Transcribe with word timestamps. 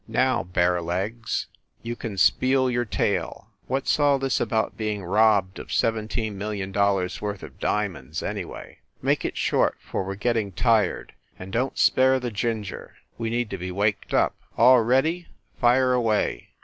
"Now, 0.07 0.41
bare 0.41 0.81
legs, 0.81 1.45
you 1.83 1.95
can 1.95 2.17
spiel 2.17 2.71
your 2.71 2.85
tale. 2.85 3.49
What 3.67 3.83
s 3.83 3.99
all 3.99 4.17
this 4.17 4.39
about 4.41 4.75
being 4.75 5.03
robbed 5.05 5.59
of 5.59 5.71
seventeen 5.71 6.39
million 6.39 6.71
dollars 6.71 7.21
worth 7.21 7.43
of 7.43 7.59
diamonds, 7.59 8.23
anyway? 8.23 8.79
Make 9.03 9.25
it 9.25 9.37
short, 9.37 9.77
for 9.79 10.03
we 10.03 10.09
re 10.13 10.17
getting 10.17 10.53
tired. 10.53 11.13
And 11.37 11.53
don 11.53 11.69
t 11.69 11.75
spare 11.77 12.19
the 12.19 12.31
ginger 12.31 12.95
we 13.19 13.29
need 13.29 13.51
to 13.51 13.59
be 13.59 13.69
waked 13.69 14.11
up. 14.11 14.33
All 14.57 14.81
ready 14.81 15.27
fire 15.59 15.93
away 15.93 16.49